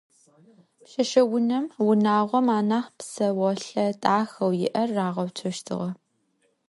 Пшъэшъэунэм 0.83 1.65
унагъом 1.89 2.47
анахь 2.57 2.89
псэолъэ 2.97 3.85
дахэу 4.01 4.51
иӏэр 4.65 4.89
рагъэуцощтыгъэ. 4.95 5.89